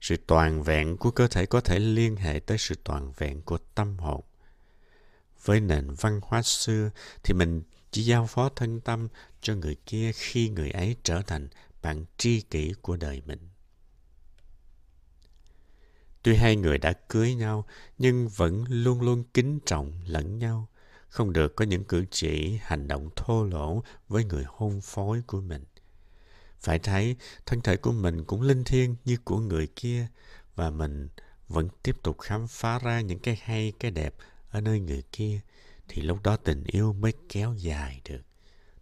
Sự 0.00 0.16
toàn 0.26 0.62
vẹn 0.62 0.96
của 0.96 1.10
cơ 1.10 1.28
thể 1.28 1.46
có 1.46 1.60
thể 1.60 1.78
liên 1.78 2.16
hệ 2.16 2.40
tới 2.40 2.58
sự 2.58 2.74
toàn 2.84 3.12
vẹn 3.12 3.42
của 3.42 3.58
tâm 3.74 3.98
hồn. 3.98 4.24
Với 5.44 5.60
nền 5.60 5.90
văn 6.00 6.20
hóa 6.22 6.42
xưa 6.42 6.90
thì 7.22 7.34
mình 7.34 7.62
chỉ 7.94 8.02
giao 8.02 8.26
phó 8.26 8.48
thân 8.48 8.80
tâm 8.80 9.08
cho 9.40 9.54
người 9.54 9.76
kia 9.86 10.12
khi 10.12 10.48
người 10.48 10.70
ấy 10.70 10.96
trở 11.02 11.22
thành 11.22 11.48
bạn 11.82 12.04
tri 12.16 12.40
kỷ 12.40 12.72
của 12.82 12.96
đời 12.96 13.22
mình. 13.26 13.48
Tuy 16.22 16.36
hai 16.36 16.56
người 16.56 16.78
đã 16.78 16.92
cưới 16.92 17.34
nhau, 17.34 17.64
nhưng 17.98 18.28
vẫn 18.28 18.64
luôn 18.68 19.00
luôn 19.00 19.24
kính 19.34 19.58
trọng 19.66 19.92
lẫn 20.06 20.38
nhau. 20.38 20.68
Không 21.08 21.32
được 21.32 21.56
có 21.56 21.64
những 21.64 21.84
cử 21.84 22.04
chỉ, 22.10 22.58
hành 22.62 22.88
động 22.88 23.10
thô 23.16 23.44
lỗ 23.44 23.82
với 24.08 24.24
người 24.24 24.44
hôn 24.46 24.80
phối 24.80 25.22
của 25.26 25.40
mình. 25.40 25.64
Phải 26.60 26.78
thấy 26.78 27.16
thân 27.46 27.60
thể 27.60 27.76
của 27.76 27.92
mình 27.92 28.24
cũng 28.24 28.42
linh 28.42 28.64
thiêng 28.64 28.96
như 29.04 29.16
của 29.24 29.38
người 29.38 29.66
kia 29.76 30.06
và 30.54 30.70
mình 30.70 31.08
vẫn 31.48 31.68
tiếp 31.82 31.96
tục 32.02 32.20
khám 32.20 32.46
phá 32.48 32.78
ra 32.78 33.00
những 33.00 33.18
cái 33.18 33.38
hay, 33.42 33.72
cái 33.78 33.90
đẹp 33.90 34.14
ở 34.50 34.60
nơi 34.60 34.80
người 34.80 35.02
kia 35.12 35.40
thì 35.88 36.02
lúc 36.02 36.22
đó 36.22 36.36
tình 36.36 36.64
yêu 36.66 36.92
mới 36.92 37.12
kéo 37.28 37.54
dài 37.58 38.00
được. 38.04 38.22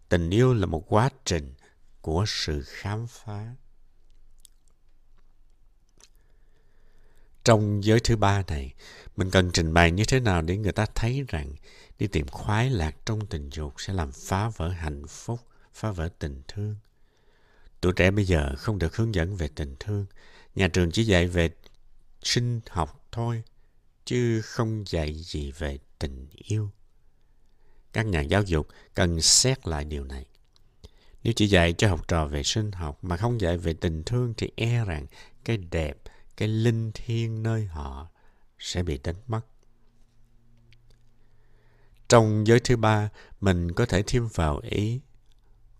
Tình 0.09 0.29
yêu 0.29 0.53
là 0.53 0.65
một 0.65 0.93
quá 0.93 1.09
trình 1.25 1.53
của 2.01 2.23
sự 2.27 2.61
khám 2.65 3.07
phá. 3.07 3.55
Trong 7.43 7.83
giới 7.83 7.99
thứ 7.99 8.15
ba 8.15 8.43
này, 8.47 8.73
mình 9.15 9.31
cần 9.31 9.51
trình 9.53 9.73
bày 9.73 9.91
như 9.91 10.03
thế 10.07 10.19
nào 10.19 10.41
để 10.41 10.57
người 10.57 10.71
ta 10.71 10.85
thấy 10.95 11.25
rằng 11.27 11.53
đi 11.99 12.07
tìm 12.07 12.27
khoái 12.27 12.69
lạc 12.69 12.95
trong 13.05 13.25
tình 13.25 13.49
dục 13.49 13.73
sẽ 13.77 13.93
làm 13.93 14.11
phá 14.11 14.49
vỡ 14.49 14.69
hạnh 14.69 15.07
phúc, 15.07 15.39
phá 15.73 15.91
vỡ 15.91 16.09
tình 16.19 16.41
thương. 16.47 16.75
Tuổi 17.81 17.93
trẻ 17.95 18.11
bây 18.11 18.25
giờ 18.25 18.55
không 18.57 18.79
được 18.79 18.95
hướng 18.95 19.15
dẫn 19.15 19.35
về 19.35 19.47
tình 19.55 19.75
thương. 19.79 20.05
Nhà 20.55 20.67
trường 20.67 20.91
chỉ 20.91 21.03
dạy 21.03 21.27
về 21.27 21.49
sinh 22.23 22.61
học 22.69 23.07
thôi, 23.11 23.43
chứ 24.05 24.41
không 24.41 24.83
dạy 24.87 25.13
gì 25.13 25.51
về 25.51 25.79
tình 25.99 26.27
yêu. 26.31 26.69
Các 27.93 28.05
nhà 28.05 28.21
giáo 28.21 28.43
dục 28.43 28.67
cần 28.93 29.21
xét 29.21 29.67
lại 29.67 29.85
điều 29.85 30.03
này. 30.03 30.25
Nếu 31.23 31.33
chỉ 31.35 31.47
dạy 31.47 31.73
cho 31.73 31.89
học 31.89 32.07
trò 32.07 32.25
về 32.25 32.43
sinh 32.43 32.71
học 32.71 33.03
mà 33.03 33.17
không 33.17 33.41
dạy 33.41 33.57
về 33.57 33.73
tình 33.73 34.03
thương 34.03 34.33
thì 34.37 34.51
e 34.55 34.85
rằng 34.85 35.05
cái 35.45 35.57
đẹp 35.57 35.97
cái 36.37 36.47
linh 36.47 36.91
thiêng 36.93 37.43
nơi 37.43 37.65
họ 37.65 38.07
sẽ 38.59 38.83
bị 38.83 38.99
đánh 39.03 39.15
mất. 39.27 39.41
Trong 42.09 42.47
giới 42.47 42.59
thứ 42.59 42.77
ba, 42.77 43.09
mình 43.41 43.71
có 43.71 43.85
thể 43.85 44.03
thêm 44.07 44.27
vào 44.27 44.59
ý 44.63 45.01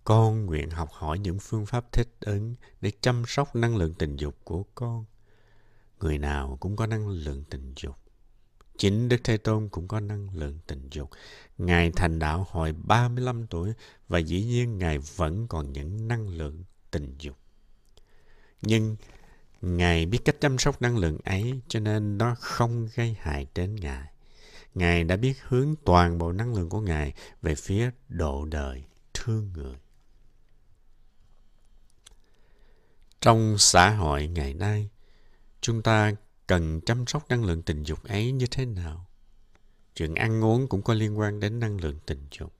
con 0.03 0.45
nguyện 0.45 0.69
học 0.69 0.89
hỏi 0.91 1.19
những 1.19 1.39
phương 1.39 1.65
pháp 1.65 1.91
thích 1.91 2.09
ứng 2.19 2.55
để 2.81 2.91
chăm 3.01 3.23
sóc 3.27 3.55
năng 3.55 3.75
lượng 3.75 3.93
tình 3.93 4.15
dục 4.15 4.35
của 4.43 4.63
con. 4.75 5.05
Người 5.99 6.17
nào 6.17 6.57
cũng 6.59 6.75
có 6.75 6.87
năng 6.87 7.07
lượng 7.07 7.43
tình 7.49 7.73
dục. 7.75 7.95
Chính 8.77 9.09
Đức 9.09 9.17
Thế 9.23 9.37
Tôn 9.37 9.69
cũng 9.69 9.87
có 9.87 9.99
năng 9.99 10.27
lượng 10.33 10.59
tình 10.67 10.87
dục. 10.91 11.09
Ngài 11.57 11.91
thành 11.91 12.19
đạo 12.19 12.47
hồi 12.49 12.73
35 12.73 13.47
tuổi 13.47 13.73
và 14.07 14.19
dĩ 14.19 14.43
nhiên 14.43 14.77
Ngài 14.77 14.97
vẫn 14.97 15.47
còn 15.47 15.73
những 15.73 16.07
năng 16.07 16.29
lượng 16.29 16.63
tình 16.91 17.15
dục. 17.17 17.37
Nhưng 18.61 18.95
Ngài 19.61 20.05
biết 20.05 20.19
cách 20.25 20.35
chăm 20.41 20.57
sóc 20.57 20.81
năng 20.81 20.97
lượng 20.97 21.17
ấy 21.23 21.59
cho 21.67 21.79
nên 21.79 22.17
nó 22.17 22.35
không 22.39 22.87
gây 22.95 23.15
hại 23.19 23.47
đến 23.55 23.75
Ngài. 23.75 24.07
Ngài 24.75 25.03
đã 25.03 25.17
biết 25.17 25.33
hướng 25.47 25.75
toàn 25.85 26.17
bộ 26.17 26.31
năng 26.31 26.55
lượng 26.55 26.69
của 26.69 26.81
Ngài 26.81 27.13
về 27.41 27.55
phía 27.55 27.91
độ 28.09 28.45
đời, 28.45 28.83
thương 29.13 29.51
người. 29.53 29.75
Trong 33.21 33.55
xã 33.57 33.89
hội 33.89 34.27
ngày 34.27 34.53
nay, 34.53 34.89
chúng 35.61 35.81
ta 35.81 36.11
cần 36.47 36.81
chăm 36.81 37.07
sóc 37.07 37.29
năng 37.29 37.43
lượng 37.43 37.61
tình 37.61 37.83
dục 37.83 38.03
ấy 38.03 38.31
như 38.31 38.45
thế 38.51 38.65
nào? 38.65 39.05
Chuyện 39.95 40.15
ăn 40.15 40.43
uống 40.43 40.67
cũng 40.67 40.81
có 40.81 40.93
liên 40.93 41.19
quan 41.19 41.39
đến 41.39 41.59
năng 41.59 41.81
lượng 41.81 41.99
tình 42.05 42.27
dục. 42.39 42.53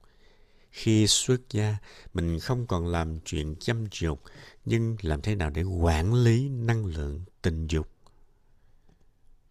Khi 0.70 1.06
xuất 1.06 1.40
gia, 1.50 1.76
mình 2.14 2.40
không 2.40 2.66
còn 2.66 2.86
làm 2.86 3.20
chuyện 3.20 3.56
chăm 3.60 3.84
dục, 4.00 4.22
nhưng 4.64 4.96
làm 5.02 5.22
thế 5.22 5.34
nào 5.34 5.50
để 5.50 5.62
quản 5.62 6.14
lý 6.14 6.48
năng 6.48 6.86
lượng 6.86 7.24
tình 7.42 7.66
dục. 7.66 7.88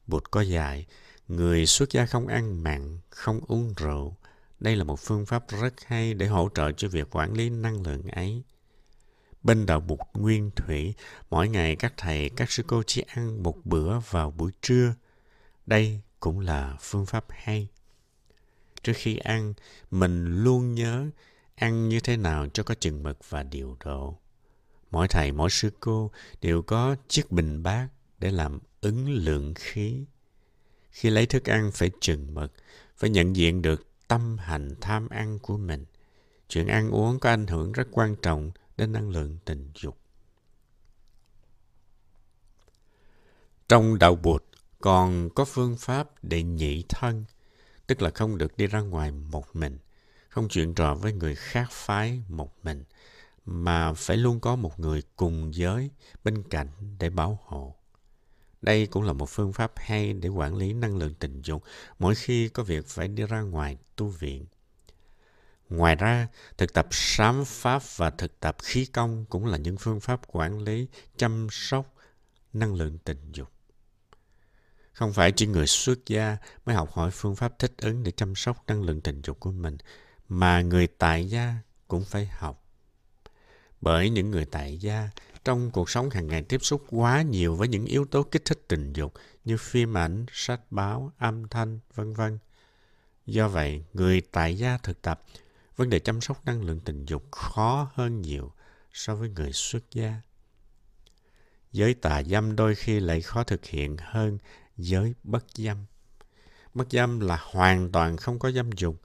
Bụt 0.08 0.24
có 0.32 0.42
dạy, 0.42 0.86
người 1.28 1.66
xuất 1.66 1.92
gia 1.92 2.06
không 2.06 2.28
ăn 2.28 2.64
mặn, 2.64 3.00
không 3.10 3.42
uống 3.48 3.74
rượu. 3.78 4.16
Đây 4.60 4.76
là 4.76 4.84
một 4.84 5.00
phương 5.00 5.26
pháp 5.26 5.46
rất 5.62 5.74
hay 5.86 6.14
để 6.14 6.28
hỗ 6.28 6.50
trợ 6.56 6.72
cho 6.72 6.88
việc 6.88 7.16
quản 7.16 7.34
lý 7.34 7.50
năng 7.50 7.82
lượng 7.82 8.08
ấy. 8.08 8.44
Bên 9.44 9.66
đạo 9.66 9.80
mục 9.80 10.00
Nguyên 10.14 10.52
Thủy, 10.56 10.94
mỗi 11.30 11.50
ngày 11.50 11.76
các 11.76 11.94
thầy, 11.98 12.30
các 12.30 12.52
sư 12.52 12.64
cô 12.68 12.84
chỉ 12.88 13.04
ăn 13.08 13.44
một 13.44 13.66
bữa 13.66 14.00
vào 14.00 14.32
buổi 14.32 14.52
trưa. 14.62 14.94
Đây 15.66 16.02
cũng 16.20 16.40
là 16.40 16.78
phương 16.82 17.06
pháp 17.06 17.26
hay. 17.30 17.68
Trước 18.84 18.94
khi 18.96 19.18
ăn, 19.18 19.54
mình 19.92 20.44
luôn 20.44 20.76
nhớ 20.76 21.10
ăn 21.56 21.90
như 21.90 22.00
thế 22.00 22.18
nào 22.18 22.48
cho 22.54 22.64
có 22.64 22.76
chừng 22.76 23.04
mực 23.04 23.30
và 23.30 23.44
điều 23.44 23.78
độ. 23.86 24.18
Mỗi 24.92 25.08
thầy, 25.08 25.32
mỗi 25.32 25.50
sư 25.50 25.72
cô 25.80 26.12
đều 26.42 26.62
có 26.62 26.96
chiếc 27.08 27.32
bình 27.32 27.64
bát 27.64 27.88
để 28.20 28.32
làm 28.32 28.60
ứng 28.82 29.10
lượng 29.10 29.54
khí. 29.54 30.06
Khi 30.92 31.10
lấy 31.10 31.26
thức 31.26 31.50
ăn 31.50 31.72
phải 31.74 31.92
chừng 32.02 32.34
mực, 32.34 32.54
phải 32.98 33.10
nhận 33.10 33.36
diện 33.36 33.62
được 33.62 33.88
tâm 34.08 34.38
hành 34.38 34.76
tham 34.82 35.10
ăn 35.10 35.40
của 35.40 35.58
mình. 35.58 35.86
Chuyện 36.48 36.68
ăn 36.68 36.90
uống 36.90 37.20
có 37.20 37.30
ảnh 37.30 37.48
hưởng 37.48 37.72
rất 37.72 37.88
quan 37.92 38.16
trọng 38.22 38.52
đến 38.78 38.92
năng 38.92 39.10
lượng 39.10 39.38
tình 39.46 39.72
dục. 39.76 39.98
Trong 43.70 44.00
đạo 44.00 44.16
Bụt 44.16 44.44
còn 44.82 45.30
có 45.30 45.46
phương 45.46 45.78
pháp 45.78 46.10
để 46.24 46.44
nhị 46.44 46.84
thân, 46.90 47.26
tức 47.88 48.02
là 48.02 48.10
không 48.10 48.38
được 48.38 48.58
đi 48.58 48.68
ra 48.68 48.80
ngoài 48.82 49.12
một 49.12 49.56
mình, 49.56 49.78
không 50.30 50.48
chuyện 50.50 50.74
trò 50.74 50.96
với 50.96 51.14
người 51.14 51.36
khác 51.36 51.72
phái 51.72 52.22
một 52.30 52.54
mình, 52.64 52.84
mà 53.46 53.94
phải 53.94 54.18
luôn 54.18 54.40
có 54.40 54.56
một 54.56 54.80
người 54.80 55.04
cùng 55.16 55.56
giới 55.56 55.90
bên 56.24 56.44
cạnh 56.44 56.68
để 57.00 57.10
bảo 57.10 57.40
hộ. 57.46 57.76
Đây 58.62 58.88
cũng 58.88 59.04
là 59.04 59.14
một 59.14 59.30
phương 59.30 59.54
pháp 59.54 59.72
hay 59.76 60.14
để 60.14 60.30
quản 60.30 60.56
lý 60.56 60.74
năng 60.74 60.98
lượng 60.98 61.14
tình 61.20 61.42
dục 61.42 61.64
mỗi 62.00 62.16
khi 62.16 62.50
có 62.50 62.64
việc 62.64 62.88
phải 62.88 63.08
đi 63.08 63.24
ra 63.24 63.42
ngoài 63.42 63.78
tu 63.96 64.08
viện. 64.08 64.46
Ngoài 65.76 65.96
ra, 65.96 66.28
thực 66.58 66.74
tập 66.74 66.88
sám 66.92 67.46
pháp 67.46 67.82
và 67.96 68.10
thực 68.10 68.40
tập 68.40 68.58
khí 68.64 68.86
công 68.86 69.26
cũng 69.30 69.46
là 69.46 69.58
những 69.58 69.78
phương 69.78 70.00
pháp 70.00 70.22
quản 70.28 70.60
lý, 70.60 70.88
chăm 71.18 71.48
sóc 71.52 71.94
năng 72.54 72.76
lượng 72.76 72.98
tình 72.98 73.32
dục. 73.32 73.50
Không 74.92 75.14
phải 75.14 75.32
chỉ 75.32 75.48
người 75.48 75.68
xuất 75.68 76.06
gia 76.06 76.38
mới 76.66 76.76
học 76.76 76.92
hỏi 76.92 77.12
phương 77.12 77.36
pháp 77.36 77.60
thích 77.60 77.74
ứng 77.78 78.04
để 78.04 78.12
chăm 78.12 78.36
sóc 78.36 78.64
năng 78.68 78.84
lượng 78.84 79.02
tình 79.02 79.22
dục 79.22 79.40
của 79.40 79.52
mình, 79.52 79.78
mà 80.30 80.62
người 80.62 80.88
tại 80.88 81.30
gia 81.30 81.56
cũng 81.88 82.04
phải 82.06 82.26
học. 82.26 82.64
Bởi 83.82 84.10
những 84.10 84.32
người 84.32 84.46
tại 84.46 84.78
gia 84.78 85.10
trong 85.46 85.72
cuộc 85.72 85.90
sống 85.90 86.10
hàng 86.10 86.28
ngày 86.28 86.44
tiếp 86.44 86.64
xúc 86.64 86.84
quá 86.90 87.22
nhiều 87.22 87.56
với 87.56 87.68
những 87.68 87.86
yếu 87.86 88.06
tố 88.06 88.24
kích 88.24 88.46
thích 88.46 88.62
tình 88.68 88.94
dục 88.94 89.14
như 89.46 89.58
phim 89.58 89.98
ảnh, 89.98 90.26
sách 90.32 90.62
báo, 90.72 91.12
âm 91.18 91.48
thanh, 91.48 91.80
vân 91.96 92.14
vân. 92.14 92.40
Do 93.26 93.48
vậy, 93.48 93.84
người 93.94 94.22
tại 94.32 94.58
gia 94.58 94.78
thực 94.78 95.02
tập 95.02 95.24
vấn 95.76 95.90
đề 95.90 96.00
chăm 96.00 96.22
sóc 96.22 96.46
năng 96.46 96.62
lượng 96.62 96.80
tình 96.80 97.06
dục 97.06 97.32
khó 97.32 97.92
hơn 97.94 98.22
nhiều 98.22 98.52
so 98.94 99.16
với 99.16 99.30
người 99.30 99.52
xuất 99.54 99.92
gia. 99.92 100.22
Giới 101.72 101.94
tà 101.94 102.24
dâm 102.24 102.56
đôi 102.56 102.76
khi 102.76 103.00
lại 103.00 103.22
khó 103.22 103.44
thực 103.44 103.66
hiện 103.66 103.98
hơn 104.00 104.38
giới 104.78 105.14
bất 105.24 105.46
dâm. 105.56 105.78
Bất 106.74 106.92
dâm 106.92 107.20
là 107.20 107.40
hoàn 107.42 107.92
toàn 107.92 108.18
không 108.18 108.40
có 108.40 108.52
dâm 108.52 108.72
dục, 108.72 109.02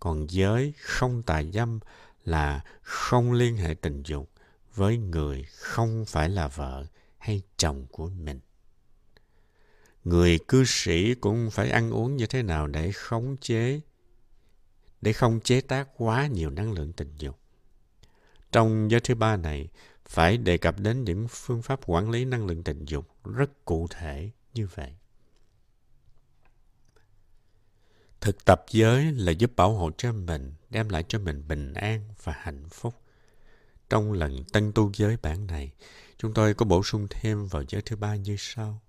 còn 0.00 0.26
giới 0.30 0.74
không 0.80 1.22
tà 1.22 1.42
dâm 1.42 1.80
là 2.24 2.64
không 2.82 3.32
liên 3.32 3.56
hệ 3.56 3.74
tình 3.74 4.02
dục 4.02 4.30
với 4.74 4.98
người 4.98 5.44
không 5.56 6.04
phải 6.04 6.28
là 6.28 6.48
vợ 6.48 6.86
hay 7.18 7.42
chồng 7.56 7.86
của 7.90 8.08
mình. 8.08 8.40
Người 10.04 10.38
cư 10.48 10.64
sĩ 10.66 11.14
cũng 11.14 11.50
phải 11.50 11.70
ăn 11.70 11.90
uống 11.90 12.16
như 12.16 12.26
thế 12.26 12.42
nào 12.42 12.66
để 12.66 12.92
khống 12.92 13.36
chế 13.36 13.80
để 15.00 15.12
không 15.12 15.40
chế 15.40 15.60
tác 15.60 15.88
quá 15.96 16.26
nhiều 16.26 16.50
năng 16.50 16.72
lượng 16.72 16.92
tình 16.92 17.12
dục. 17.18 17.38
Trong 18.52 18.90
giới 18.90 19.00
thứ 19.00 19.14
ba 19.14 19.36
này, 19.36 19.68
phải 20.04 20.36
đề 20.36 20.58
cập 20.58 20.80
đến 20.80 21.04
những 21.04 21.26
phương 21.30 21.62
pháp 21.62 21.80
quản 21.86 22.10
lý 22.10 22.24
năng 22.24 22.46
lượng 22.46 22.62
tình 22.62 22.84
dục 22.84 23.08
rất 23.24 23.64
cụ 23.64 23.86
thể 23.90 24.30
như 24.54 24.66
vậy. 24.74 24.96
Thực 28.20 28.44
tập 28.44 28.64
giới 28.70 29.12
là 29.12 29.32
giúp 29.32 29.52
bảo 29.56 29.72
hộ 29.72 29.90
cho 29.98 30.12
mình, 30.12 30.52
đem 30.70 30.88
lại 30.88 31.04
cho 31.08 31.18
mình 31.18 31.48
bình 31.48 31.74
an 31.74 32.08
và 32.22 32.32
hạnh 32.36 32.68
phúc. 32.68 32.94
Trong 33.90 34.12
lần 34.12 34.44
tân 34.44 34.72
tu 34.72 34.90
giới 34.94 35.16
bản 35.22 35.46
này, 35.46 35.72
chúng 36.18 36.34
tôi 36.34 36.54
có 36.54 36.66
bổ 36.66 36.82
sung 36.82 37.06
thêm 37.10 37.46
vào 37.46 37.64
giới 37.68 37.82
thứ 37.82 37.96
ba 37.96 38.16
như 38.16 38.36
sau. 38.38 38.80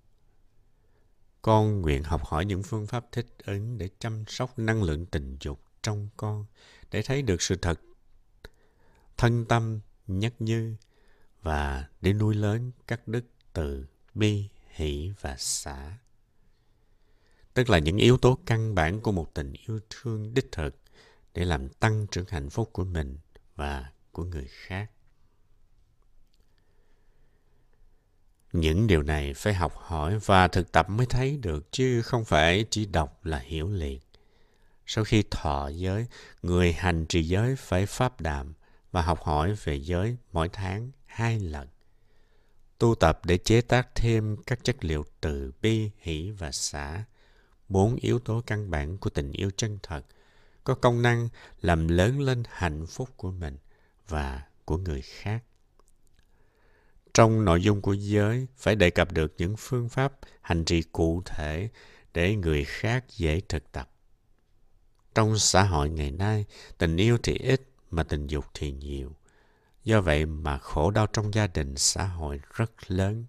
Con 1.42 1.80
nguyện 1.80 2.02
học 2.02 2.24
hỏi 2.24 2.44
những 2.44 2.62
phương 2.62 2.86
pháp 2.86 3.06
thích 3.12 3.26
ứng 3.44 3.78
để 3.78 3.88
chăm 3.98 4.24
sóc 4.26 4.58
năng 4.58 4.82
lượng 4.82 5.06
tình 5.06 5.36
dục 5.40 5.60
trong 5.82 6.08
con 6.16 6.46
để 6.90 7.02
thấy 7.02 7.22
được 7.22 7.42
sự 7.42 7.56
thật. 7.56 7.80
Thân 9.16 9.44
tâm 9.44 9.80
nhất 10.06 10.34
như 10.38 10.76
và 11.42 11.88
để 12.00 12.12
nuôi 12.12 12.34
lớn 12.34 12.72
các 12.86 13.08
đức 13.08 13.24
từ 13.52 13.86
bi, 14.14 14.48
hỷ 14.68 15.12
và 15.20 15.36
xả. 15.36 15.98
Tức 17.54 17.70
là 17.70 17.78
những 17.78 17.96
yếu 17.96 18.18
tố 18.18 18.38
căn 18.46 18.74
bản 18.74 19.00
của 19.00 19.12
một 19.12 19.34
tình 19.34 19.52
yêu 19.52 19.80
thương 19.90 20.34
đích 20.34 20.52
thực 20.52 20.76
để 21.34 21.44
làm 21.44 21.68
tăng 21.68 22.06
trưởng 22.10 22.26
hạnh 22.28 22.50
phúc 22.50 22.70
của 22.72 22.84
mình 22.84 23.18
và 23.56 23.92
của 24.12 24.24
người 24.24 24.46
khác. 24.50 24.90
Những 28.52 28.86
điều 28.86 29.02
này 29.02 29.34
phải 29.34 29.54
học 29.54 29.76
hỏi 29.76 30.18
và 30.24 30.48
thực 30.48 30.72
tập 30.72 30.90
mới 30.90 31.06
thấy 31.06 31.36
được, 31.36 31.72
chứ 31.72 32.02
không 32.02 32.24
phải 32.24 32.64
chỉ 32.70 32.86
đọc 32.86 33.24
là 33.24 33.38
hiểu 33.38 33.70
liền 33.70 34.00
sau 34.86 35.04
khi 35.04 35.24
thọ 35.30 35.68
giới, 35.68 36.06
người 36.42 36.72
hành 36.72 37.06
trì 37.06 37.22
giới 37.22 37.56
phải 37.56 37.86
pháp 37.86 38.20
đàm 38.20 38.54
và 38.92 39.02
học 39.02 39.22
hỏi 39.22 39.54
về 39.64 39.80
giới 39.80 40.16
mỗi 40.32 40.48
tháng 40.48 40.90
hai 41.06 41.40
lần. 41.40 41.68
Tu 42.78 42.94
tập 42.94 43.20
để 43.24 43.38
chế 43.38 43.60
tác 43.60 43.94
thêm 43.94 44.36
các 44.46 44.64
chất 44.64 44.84
liệu 44.84 45.04
từ 45.20 45.52
bi, 45.62 45.90
hỷ 45.98 46.30
và 46.30 46.52
xả, 46.52 47.04
bốn 47.68 47.96
yếu 47.96 48.18
tố 48.18 48.42
căn 48.46 48.70
bản 48.70 48.98
của 48.98 49.10
tình 49.10 49.32
yêu 49.32 49.50
chân 49.56 49.78
thật, 49.82 50.02
có 50.64 50.74
công 50.74 51.02
năng 51.02 51.28
làm 51.60 51.88
lớn 51.88 52.20
lên 52.20 52.42
hạnh 52.48 52.86
phúc 52.86 53.08
của 53.16 53.30
mình 53.30 53.56
và 54.08 54.42
của 54.64 54.76
người 54.76 55.02
khác. 55.02 55.44
Trong 57.14 57.44
nội 57.44 57.62
dung 57.62 57.80
của 57.80 57.92
giới 57.92 58.46
phải 58.56 58.76
đề 58.76 58.90
cập 58.90 59.12
được 59.12 59.34
những 59.38 59.54
phương 59.58 59.88
pháp 59.88 60.12
hành 60.40 60.64
trì 60.64 60.82
cụ 60.82 61.22
thể 61.26 61.68
để 62.14 62.36
người 62.36 62.64
khác 62.64 63.04
dễ 63.08 63.40
thực 63.48 63.72
tập. 63.72 63.90
Trong 65.14 65.38
xã 65.38 65.62
hội 65.62 65.90
ngày 65.90 66.10
nay, 66.10 66.44
tình 66.78 66.96
yêu 66.96 67.18
thì 67.22 67.38
ít 67.38 67.62
mà 67.90 68.02
tình 68.02 68.26
dục 68.26 68.44
thì 68.54 68.72
nhiều. 68.72 69.12
Do 69.84 70.00
vậy 70.00 70.26
mà 70.26 70.58
khổ 70.58 70.90
đau 70.90 71.06
trong 71.06 71.34
gia 71.34 71.46
đình 71.46 71.76
xã 71.76 72.06
hội 72.06 72.40
rất 72.54 72.72
lớn. 72.90 73.24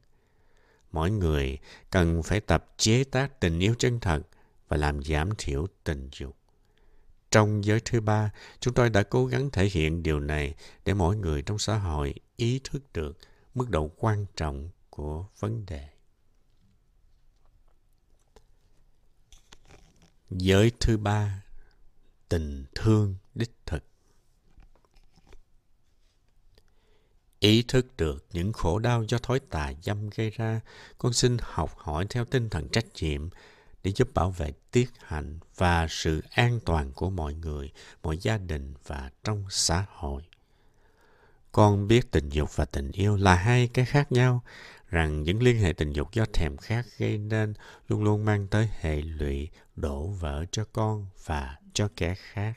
Mỗi 0.91 1.11
người 1.11 1.57
cần 1.91 2.23
phải 2.23 2.39
tập 2.39 2.65
chế 2.77 3.03
tác 3.03 3.39
tình 3.39 3.59
yêu 3.59 3.75
chân 3.79 3.99
thật 3.99 4.21
và 4.67 4.77
làm 4.77 5.03
giảm 5.03 5.29
thiểu 5.37 5.67
tình 5.83 6.09
dục. 6.11 6.35
Trong 7.31 7.65
giới 7.65 7.79
thứ 7.85 8.01
ba, 8.01 8.31
chúng 8.59 8.73
tôi 8.73 8.89
đã 8.89 9.03
cố 9.03 9.25
gắng 9.25 9.49
thể 9.49 9.65
hiện 9.65 10.03
điều 10.03 10.19
này 10.19 10.55
để 10.85 10.93
mỗi 10.93 11.15
người 11.15 11.41
trong 11.41 11.59
xã 11.59 11.77
hội 11.77 12.13
ý 12.35 12.61
thức 12.63 12.93
được 12.93 13.17
mức 13.55 13.69
độ 13.69 13.91
quan 13.97 14.25
trọng 14.35 14.69
của 14.89 15.25
vấn 15.39 15.65
đề. 15.65 15.87
Giới 20.29 20.71
thứ 20.79 20.97
ba 20.97 21.42
tình 22.33 22.65
thương 22.75 23.15
đích 23.35 23.51
thực. 23.65 23.83
Ý 27.39 27.63
thức 27.67 27.97
được 27.97 28.25
những 28.31 28.53
khổ 28.53 28.79
đau 28.79 29.03
do 29.03 29.17
thói 29.17 29.39
tà 29.39 29.73
dâm 29.83 30.09
gây 30.09 30.29
ra, 30.29 30.61
con 30.97 31.13
xin 31.13 31.37
học 31.41 31.77
hỏi 31.77 32.05
theo 32.09 32.25
tinh 32.25 32.49
thần 32.49 32.69
trách 32.69 32.85
nhiệm 33.01 33.29
để 33.83 33.91
giúp 33.95 34.09
bảo 34.13 34.31
vệ 34.31 34.51
tiết 34.71 34.89
hạnh 34.99 35.39
và 35.55 35.87
sự 35.89 36.21
an 36.29 36.59
toàn 36.65 36.91
của 36.91 37.09
mọi 37.09 37.33
người, 37.33 37.71
mọi 38.03 38.17
gia 38.17 38.37
đình 38.37 38.73
và 38.87 39.09
trong 39.23 39.45
xã 39.49 39.85
hội. 39.89 40.23
Con 41.51 41.87
biết 41.87 42.11
tình 42.11 42.29
dục 42.29 42.55
và 42.55 42.65
tình 42.65 42.91
yêu 42.91 43.15
là 43.15 43.35
hai 43.35 43.67
cái 43.67 43.85
khác 43.85 44.11
nhau 44.11 44.43
rằng 44.93 45.23
những 45.23 45.43
liên 45.43 45.57
hệ 45.57 45.73
tình 45.73 45.91
dục 45.93 46.13
do 46.13 46.25
thèm 46.33 46.57
khát 46.57 46.85
gây 46.97 47.17
nên 47.17 47.53
luôn 47.87 48.03
luôn 48.03 48.25
mang 48.25 48.47
tới 48.47 48.69
hệ 48.79 49.01
lụy, 49.01 49.49
đổ 49.75 50.07
vỡ 50.07 50.45
cho 50.51 50.65
con 50.73 51.07
và 51.25 51.57
cho 51.73 51.89
kẻ 51.95 52.15
khác. 52.15 52.53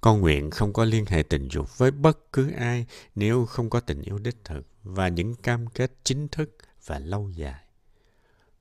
Con 0.00 0.20
nguyện 0.20 0.50
không 0.50 0.72
có 0.72 0.84
liên 0.84 1.04
hệ 1.06 1.22
tình 1.22 1.48
dục 1.48 1.78
với 1.78 1.90
bất 1.90 2.32
cứ 2.32 2.50
ai 2.50 2.86
nếu 3.14 3.46
không 3.46 3.70
có 3.70 3.80
tình 3.80 4.02
yêu 4.02 4.18
đích 4.18 4.44
thực 4.44 4.66
và 4.82 5.08
những 5.08 5.34
cam 5.34 5.66
kết 5.66 5.92
chính 6.04 6.28
thức 6.28 6.56
và 6.86 6.98
lâu 6.98 7.30
dài. 7.30 7.64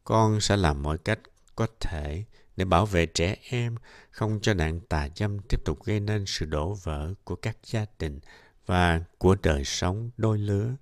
Con 0.03 0.41
sẽ 0.41 0.57
làm 0.57 0.83
mọi 0.83 0.97
cách 0.97 1.19
có 1.55 1.67
thể 1.79 2.23
để 2.57 2.65
bảo 2.65 2.85
vệ 2.85 3.05
trẻ 3.05 3.35
em, 3.49 3.75
không 4.11 4.39
cho 4.41 4.53
nạn 4.53 4.79
tà 4.89 5.09
dâm 5.15 5.39
tiếp 5.39 5.65
tục 5.65 5.83
gây 5.83 5.99
nên 5.99 6.23
sự 6.27 6.45
đổ 6.45 6.73
vỡ 6.73 7.13
của 7.23 7.35
các 7.35 7.57
gia 7.63 7.85
đình 7.99 8.19
và 8.65 9.03
của 9.17 9.35
đời 9.43 9.65
sống 9.65 10.09
đôi 10.17 10.37
lứa. 10.37 10.75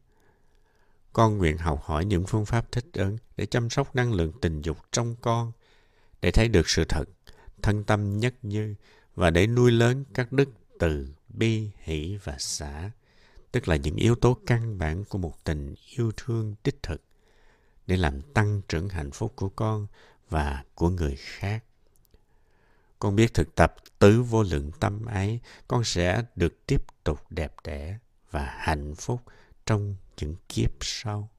Con 1.17 1.37
nguyện 1.37 1.57
học 1.57 1.81
hỏi 1.83 2.05
những 2.05 2.25
phương 2.27 2.45
pháp 2.45 2.71
thích 2.71 2.85
ứng 2.93 3.17
để 3.37 3.45
chăm 3.45 3.69
sóc 3.69 3.95
năng 3.95 4.13
lượng 4.13 4.31
tình 4.41 4.61
dục 4.61 4.77
trong 4.91 5.15
con, 5.21 5.51
để 6.21 6.31
thấy 6.31 6.47
được 6.47 6.69
sự 6.69 6.85
thật, 6.85 7.03
thân 7.61 7.83
tâm 7.83 8.19
nhất 8.19 8.33
như 8.41 8.75
và 9.15 9.29
để 9.29 9.47
nuôi 9.47 9.71
lớn 9.71 10.05
các 10.13 10.31
đức 10.31 10.49
từ 10.79 11.07
bi, 11.29 11.69
hỷ 11.77 12.17
và 12.23 12.35
xả, 12.39 12.91
tức 13.51 13.67
là 13.67 13.75
những 13.75 13.95
yếu 13.95 14.15
tố 14.15 14.37
căn 14.45 14.77
bản 14.77 15.05
của 15.05 15.17
một 15.17 15.43
tình 15.43 15.75
yêu 15.97 16.11
thương 16.17 16.55
đích 16.63 16.83
thực 16.83 17.01
để 17.87 17.97
làm 17.97 18.21
tăng 18.21 18.61
trưởng 18.67 18.89
hạnh 18.89 19.11
phúc 19.11 19.33
của 19.35 19.49
con 19.49 19.87
và 20.29 20.63
của 20.75 20.89
người 20.89 21.15
khác. 21.15 21.63
Con 22.99 23.15
biết 23.15 23.33
thực 23.33 23.55
tập 23.55 23.75
tứ 23.99 24.21
vô 24.21 24.43
lượng 24.43 24.71
tâm 24.79 25.05
ấy, 25.05 25.39
con 25.67 25.83
sẽ 25.83 26.23
được 26.35 26.65
tiếp 26.65 26.85
tục 27.03 27.19
đẹp 27.29 27.53
đẽ 27.63 27.97
và 28.31 28.55
hạnh 28.59 28.95
phúc 28.95 29.21
trong 29.65 29.95
những 30.21 30.35
kiếp 30.49 30.71
sau. 30.81 31.29